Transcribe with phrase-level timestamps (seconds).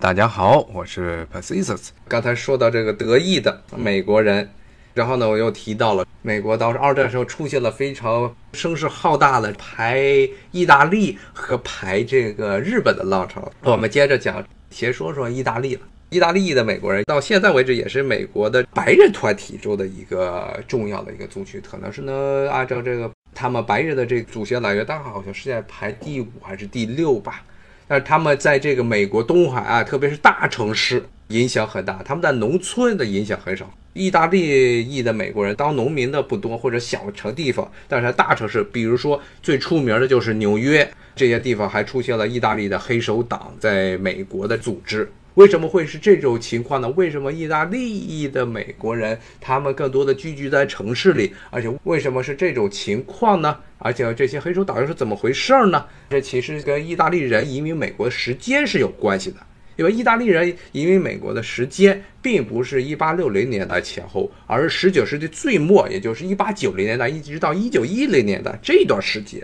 [0.00, 1.90] 大家好，我是 Pacisus。
[2.08, 4.48] 刚才说到这个德裔的美国人，
[4.94, 10.00] 然后呢，我又提到了美国当时二战时候出现了非常声势浩大的排
[10.52, 13.52] 意大利和排这个日本的浪潮。
[13.60, 15.82] 我们接着讲，先说说意大利了。
[16.08, 27.44] 意大利的美国人到现在为止也是美国的白人团体中的一个重要的一个族群，可能是呢按照这个他们白人的这个祖先来源，大概好像是在排第五还是第六吧。
[27.90, 33.68] 但是他们在这个美国东海啊，特别是大城市影响很大，他们在农村的影响很少。
[33.94, 45.10] 意大利裔的美国人当农民的不多，或者小城地方，但是在大城市，比如说最出名的就是纽约这些地方，还出现了意大利的黑手党在美国的组织。
[45.40, 46.88] 为什么会是这种情况呢？
[46.90, 51.32] 为什么意大利裔的美国人他们更多的聚居在城市里？
[51.48, 53.56] 而且为什么是这种情况呢？
[53.78, 55.86] 而且这些黑手党又是怎么回事呢？
[56.10, 59.38] 这其实跟意大利人移民美国的时间是有关系的。
[59.76, 69.42] 因为意大利人移民美国的时间并不是一八六零年代前后，而是十九世纪最末，也就是一八九零年代一直到一九一零年代这段时间。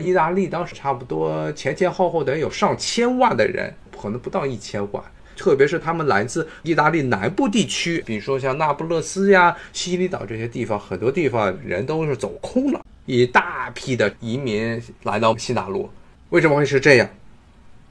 [0.00, 5.02] 意大利当时差不多前前后后得有上千万的人，可能不到一千万。
[5.40, 15.88] 特别是他们来自意大利南部地区，比如说像那不勒斯呀、西西里岛这些地方，很多地方人都是走空了，一大批的移民来到新大陆。
[16.28, 17.08] 为什么会是这样？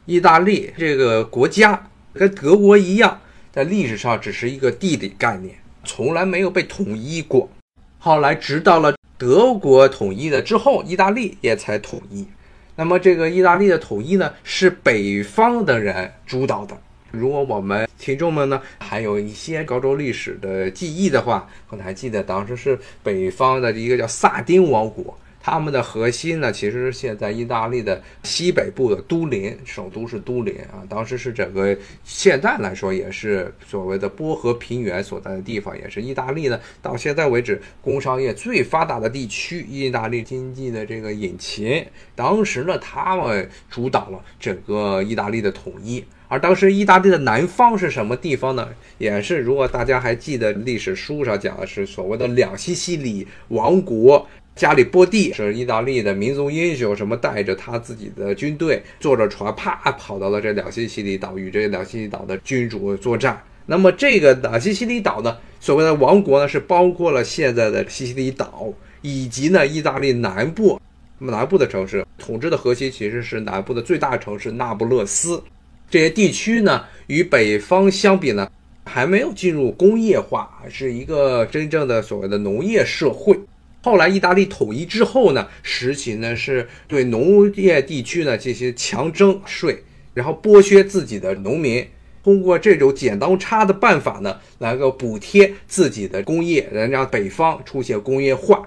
[0.06, 3.20] 意大利这个国家跟德国一样，
[3.52, 7.50] 在历史上只是一个地理概念，从来没有被统一过。
[7.98, 12.28] 后来直到了德国统一了之后，意大利也才统一。
[12.76, 16.78] 那么这个意大利的统一呢，是北方的人主导的。
[17.12, 30.86] 如果我们听众们呢还有一些高中历史的记忆的话，可能还记得当时是北方的一个叫萨丁王国，他们的核心呢其实是现在意大利的西北部的都灵，首都是都灵啊。
[30.88, 41.86] 当时是整个现在来说也是所谓的波河平原所在的地方，也是意大利呢到现在为止工商业最发达的地区，意大利经济的这个引擎。
[42.16, 46.04] 当时呢他们主导了整个意大利的统一。
[46.30, 48.70] 而当时意大利的南方是什么地方呢？
[49.00, 63.42] 也是，如果大家还记得历史书上讲的是所谓的两西西里王国，加里波第是意大利的民族英雄，什么带着他自己的军队，坐着船，啪跑到了这两西西里岛，与这两西西里岛的君主作战。
[63.66, 70.80] 那么这个两西西里岛呢，所谓的王国呢，是包括了现在的西西里岛，以及呢意大利南部
[71.18, 75.42] 那么南部的城市，统治的核心其实是南部的最大城市那不勒斯。
[75.90, 78.48] 这些地区呢，与北方相比呢，
[78.86, 83.36] 还没有进入工业化，是一个真正的所谓的农业社会。
[83.82, 89.84] 后来意大利统一之后呢，实行呢是对农业地区呢进行强征税，
[90.14, 91.84] 然后剥削自己的农民，
[92.24, 98.62] 通过这种剪刀差的办法呢，来个补贴自己的工业，能让北方出现工业化。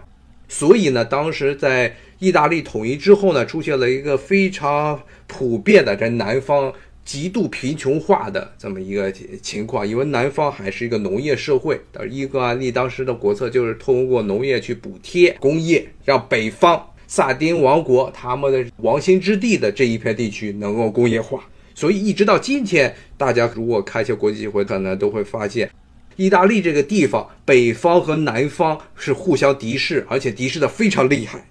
[0.48, 6.72] 所以呢，当时在意大利统一之后呢，出现了一个非常普遍的在南方。
[7.04, 21.44] 极度贫穷化的这么一个情况，因为南方还是一个农业社会，的意大利当时的国策就是通过农业去补贴工业，让北方萨丁王国他们的王心之地的这一片地区能够工业化。
[21.74, 25.70] 所以一直到今天，大家如果开一些国际机会，可能都会发现，
[26.16, 31.44] 意大利这个地方北方和南方是互相敌视，而且敌视的非常厉害。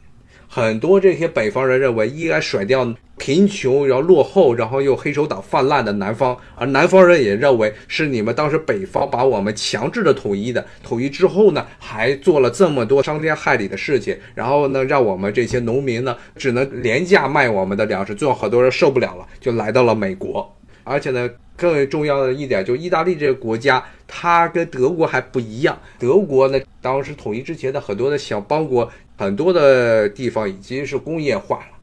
[0.53, 2.93] 很多这些北方人认为应该甩掉。
[3.17, 20.51] 贫穷，然后落后，然后又黑手党泛滥的南方，而南方人也认为是你们当时北方把我们强制的统一的，统一之后呢，还做了这么多伤天害理的事情，然后呢，让我们这些农民呢，只能廉价卖我们的粮食，最后很多人受不了了，就来到了美国。
[20.83, 25.79] 而且呢，更为重要的一点，就意大利这个国家，它跟德国还不一样。
[25.99, 28.91] 德国呢，当时统一之前的很多的小邦国，
[29.21, 31.77] 很多的地方已经是工业化了。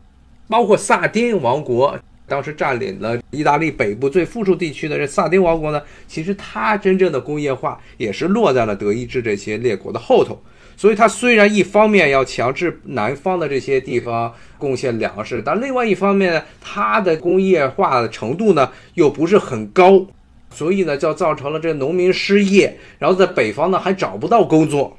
[0.49, 10.37] 包括萨丁王国，当时占领了意大利北部最富庶地区的这萨丁王国呢，其实它真正的工业化也是落在了德意志这些列国的后头。
[10.77, 20.05] 所以它虽然一方面要强制南方的这些地方贡献粮食，但另外一方面呢，它的工业化的程度呢又不是很高，
[20.51, 24.98] 所以呢就造成了这农民失业，然后在北方呢还找不到工作，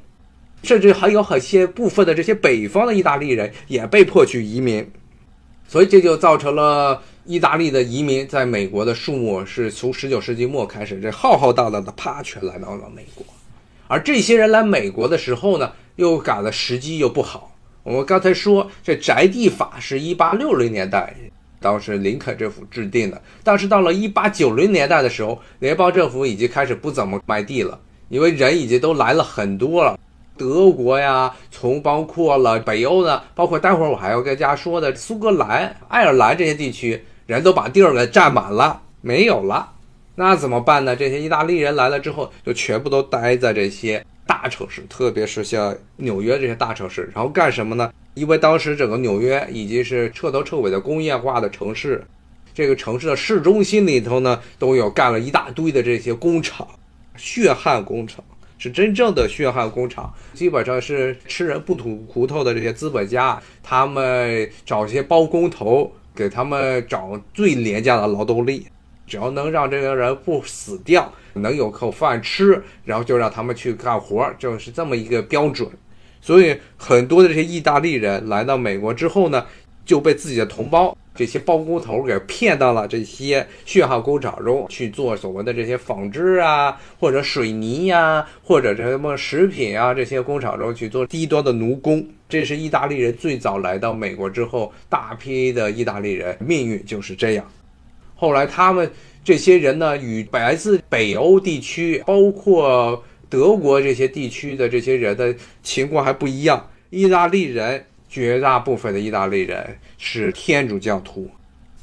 [0.62, 4.90] 甚至还有很些部分的这些北方的意大利人也被迫去移民。
[5.68, 13.24] 所以这就造成了意大利的移民在美国的数目是从十九世纪末开始，这浩浩荡荡的啪全来到了美国。
[13.86, 17.54] 而这些人来美国的时候呢，又赶了时机又不好。
[17.84, 21.14] 我们刚才说这宅地法是一八六零年代
[21.60, 23.22] 当时林肯政府制定的。
[23.44, 27.78] 但是到了一八九零年代的时候，联邦政府已经开始不怎么卖地了，
[28.08, 29.96] 因为人已经都来了很多了。
[30.40, 39.72] 德国呀，从包括了北欧的，包括待会儿我还要跟大家说的苏格兰、爱尔兰这些地区，人都把地儿给占满了，没有了。
[40.14, 40.96] 那怎么办呢？
[40.96, 47.92] 这些意大利人来了之后，就全部都待在这些大城市，特别是像纽约这些大城市，然后干什么呢？
[48.14, 52.02] 因为当时整个纽约已经是彻头彻尾的工业化的城市，
[52.54, 56.66] 这个城市的市中心里头呢，都有干了一大堆的这些工厂，
[57.18, 58.24] 血汗工厂。
[58.60, 68.66] 是真正的血汗工厂，基本上是吃人不吐骨头的这些资本家，他们找一些包工头，给他们找最廉价的劳动力，
[69.06, 75.66] 只要能让这个人不死掉，能有口饭吃，然后就让他们去干活，就是这么一个标准。
[76.20, 79.46] 所以很多的这些意大利人来到美国之后呢，
[79.86, 80.94] 就被自己的同胞。
[81.14, 92.06] 这些包工头给骗到了这些血汗工厂中去做所谓的这些纺织啊，或者水泥呀，或者什么食品啊，这些工厂中去做低端的奴工。
[92.28, 97.44] 这是意大利人最早来到美国之后，大批的意大利人命运就是这样。
[98.14, 98.90] 后来他们
[99.24, 106.64] 这些人呢，与来自北欧地区，包括德国这些地区的这些人的情况还不一样。
[106.88, 107.84] 意大利人。
[108.10, 111.30] 绝大部分的意大利人是天主教徒，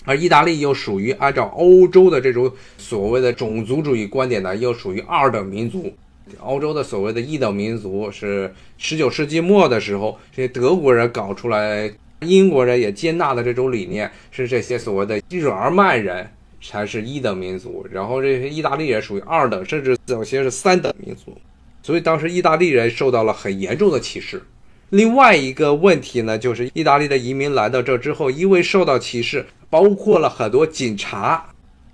[0.04, 5.96] 而意大利又属于按照欧洲的这种所谓的种族主义观点呢，又属于二等民族。
[6.40, 11.90] 欧洲的所谓的一等民族是十九世纪末的时候，这些德国人搞出来，
[12.20, 16.30] 英国人也接纳的这种理念，是这些所谓的日耳曼人
[16.62, 21.34] 才是一等民族，然后这些意大利人属于二等，甚至有些是三等民族。
[21.82, 24.44] 所以当时意大利人受到了很严重的歧视。
[24.90, 31.46] 另外一个问题呢，就是意大利的移民来到这之后，因为受到歧视，包括了很多警察。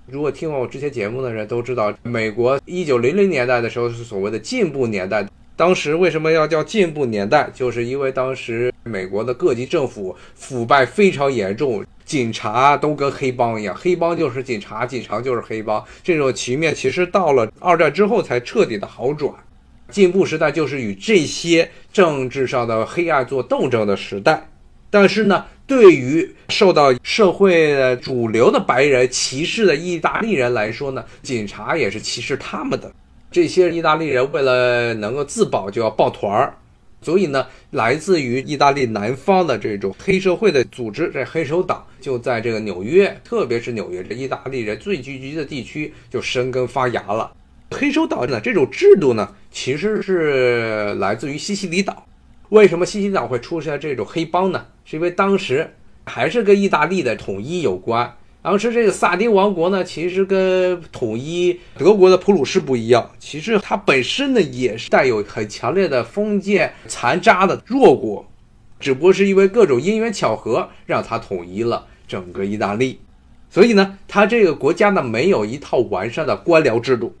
[0.06, 5.26] 如果听过我之前节目的人都知道，美国一九零零年代的时候是所谓的进步年代。
[5.56, 7.50] 当时为什么要叫进步年代？
[7.52, 15.84] 就是因为当时美国的各级政府腐败非常严重，警察都跟黑帮一样，黑帮就是警察，警察就是黑帮。
[16.04, 19.32] 这种局面其实到了二战之后才彻底的好转。
[19.90, 24.48] 进步时代就是与这些政治上的黑暗做斗争的时代，
[24.90, 32.92] 但是呢，对于受到社会主流的白人歧视的意大利人来说呢，警察也是歧视他们的。
[33.30, 36.54] 这些意大利人为了能够自保，就要抱团儿，
[37.02, 47.32] 所以呢，来自于意大利南方的这种黑社会的组织，这黑手党就在这个纽约，特别是纽约这意大利人最聚集的地区，就生根发芽了。
[47.70, 52.06] 黑手党呢，这种制度呢，其实是来自于西西里岛。
[52.50, 54.66] 为什么西西里岛会出现这种黑帮呢？
[54.84, 55.74] 是因为当时
[56.04, 58.16] 还是跟意大利的统一有关。
[58.42, 68.30] 当时这个萨丁王国呢，其实跟统一德国的普鲁士不一样，其实它本身呢也是带有很强烈的封建残渣的弱国，
[68.78, 73.00] 只不过是因为各种因缘巧合让它统一了整个意大利。
[73.48, 77.16] 所以呢，它这个国家呢没有一套完善的官僚制度。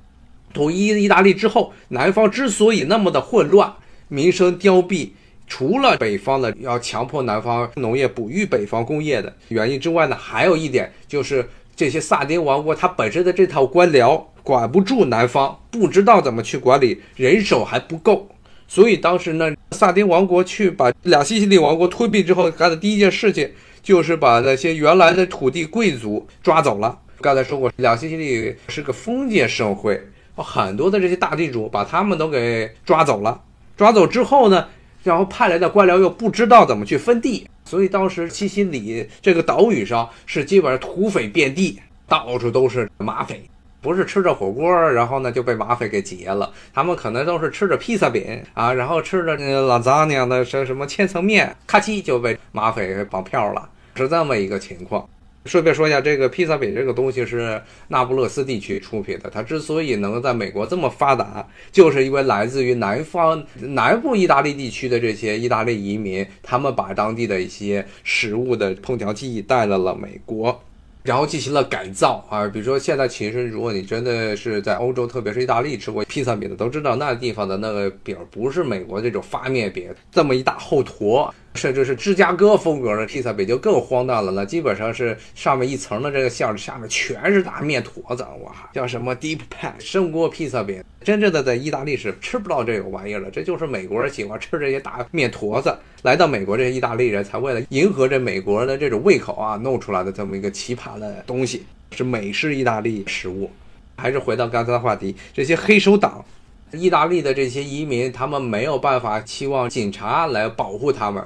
[0.54, 3.74] 统一意大利之后，南方之所以那么的混乱，
[4.08, 5.10] 民生凋敝，
[5.48, 18.28] 除了北方的要强迫南方农业哺育北方工业的原因之外呢，还有一点就是这些萨丁王国它本身的这套官僚管不住南方，不知道怎么去管理，人手还不够，
[18.68, 23.50] 所以当时呢，萨丁王国去把两西西里王国吞并之后，干的第一件事情
[23.82, 27.00] 就是把那些原来的土地贵族抓走了。
[27.20, 30.00] 刚才说过，两西西里是个封建社会。
[30.42, 33.40] 很多的这些大地主把他们都给抓走了，
[33.76, 34.66] 抓走之后呢，
[35.02, 43.48] 然后派来的官僚又不知道怎么去分地，所以当时西西里这个岛屿上是基本上土匪遍地，到处都是马匪，
[43.80, 55.08] 不是吃着火锅，然后呢就被马匪给劫了，他们可能都是吃着披萨饼啊，然后吃着那个拉扎尼亚的什什么千层面，咔叽就被马匪绑票了，是这么一个情况。
[55.44, 59.28] 顺便说一下，这个披萨饼这个东西是那不勒斯地区出品的。
[59.28, 70.58] 它之所以能在美国这么发达，就是因为来自于南方南部意大利地区的这些意大利移民，他们把当地的一些食物的烹调技艺带到了美国，
[71.02, 72.48] 然后进行了改造啊。
[72.48, 81.32] 比如说，现在其实如果你真的是在欧洲，特别是意大利吃过披萨饼的，都知道那地方的那个饼不是美国这种发面饼这么一大厚坨。
[81.54, 90.82] 甚至是芝加哥风格的披萨饼就更荒诞了了基本上是上面一层的这个馅儿，下面全是大面坨子，哇，叫什么 deep pan 深锅披萨饼。
[91.02, 95.76] 真正的在意大利是吃不到这个玩意儿的，这就是美国人喜欢吃这些大面坨子。
[96.02, 103.50] 来到美国，这些意大利人才为了迎合这美国人的这种胃口啊，弄出来的这么一个奇葩的东西，是美式意大利食物。
[103.96, 106.24] 还是回到刚才的话题，这些黑手党。
[106.72, 111.22] 意大利的这些移民，他们没有办法期望警察来保护他们，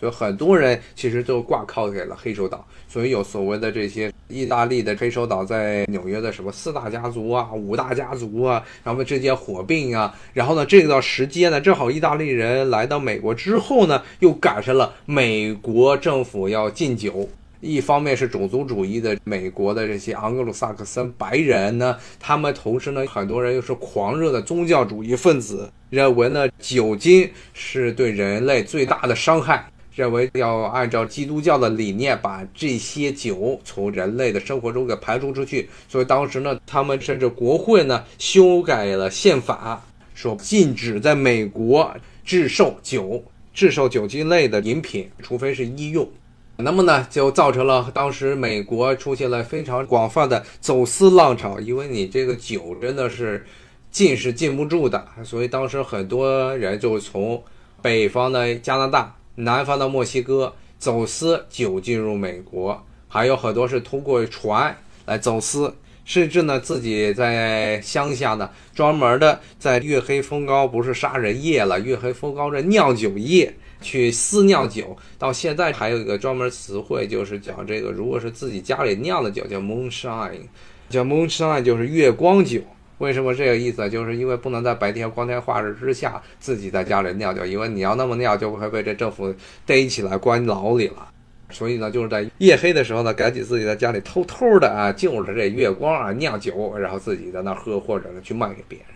[0.00, 2.64] 所以很多人其实都挂靠给了黑手党。
[2.88, 10.12] 所以有所谓的这些意大利的黑手党在纽约的什么四大家族啊、五大家族啊，然后之间火并啊。
[10.32, 17.28] 然后呢，这段时间呢，正好意大利人来到美国之后呢，又赶上了美国政府要禁酒。
[17.60, 35.68] 一方面是种族主义的美国的这些盎格鲁撒克森白人呢，他们同时呢，很多人又是狂热的宗教主义分子，认为呢酒精是对人类最大的伤害，认为要按照基督教的理念把这些酒从人类的生活中给排除出去。
[35.88, 41.94] 所以当时呢，他们甚至国会呢修改了宪法，说禁止在美国
[42.24, 46.08] 制售酒、制售酒精类的饮品，除非是医用。
[46.56, 53.46] 那么呢，就造成了当时美国出现了非常广泛的走私浪潮，因为你这个酒真的是
[53.90, 57.42] 禁是禁不住的，所以当时很多人就从
[57.80, 73.54] 北方的加拿大、南方的墨西哥走私酒进入美国，还有很多是通过船来走私，甚至呢自己在乡下呢专门的在月黑风高不是杀人夜了，月黑风高这酿酒业。
[73.82, 80.42] 去私酿酒，到现在还有一个专门词汇，就是讲这个，如果是自己家里酿的酒，叫 moonshine，
[80.90, 82.60] 叫 moonshine 就是月光酒。
[83.00, 83.88] 为什么这个意思？
[83.88, 91.08] 就是因为不能在白天光天化日之下自己在家里酿酒，因为你要那么酿，就会被这政府逮起来关牢里了。
[91.48, 98.88] 所以呢，就是在夜黑的时候呢，赶紧自己在家里偷偷的啊，就着这月光啊酿酒，然后自己在那喝，或者呢去卖给别人。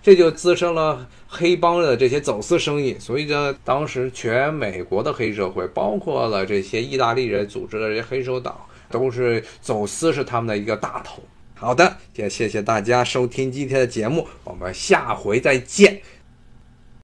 [0.00, 8.56] 这就滋生了黑帮的这些走私生意，所以呢，当时全美国的黑社会，包括了这些意大利人组织的这些黑手党，
[8.88, 11.20] 都是走私是他们的一个大头。
[11.60, 16.00] 好的，也谢谢大家收听今天的节目，我们下回再见。